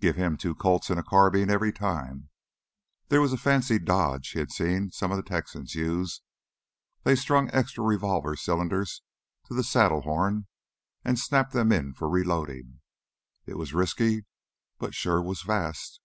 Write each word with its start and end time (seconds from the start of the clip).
Give 0.00 0.16
him 0.16 0.38
two 0.38 0.54
Colts 0.54 0.88
and 0.88 0.98
a 0.98 1.02
carbine 1.02 1.50
every 1.50 1.70
time! 1.70 2.30
There 3.08 3.20
was 3.20 3.34
a 3.34 3.36
fancy 3.36 3.78
dodge 3.78 4.30
he 4.30 4.38
had 4.38 4.50
seen 4.50 4.90
some 4.90 5.10
of 5.10 5.18
the 5.18 5.22
Texans 5.22 5.74
use; 5.74 6.22
they 7.02 7.14
strung 7.14 7.50
extra 7.50 7.84
revolver 7.84 8.36
cylinders 8.36 9.02
to 9.48 9.54
the 9.54 9.62
saddle 9.62 10.00
horn 10.00 10.46
and 11.04 11.18
snapped 11.18 11.52
them 11.52 11.72
in 11.72 11.92
for 11.92 12.08
reloading. 12.08 12.80
It 13.44 13.58
was 13.58 13.74
risky 13.74 14.24
but 14.78 14.94
sure 14.94 15.20
was 15.20 15.42
fast. 15.42 16.00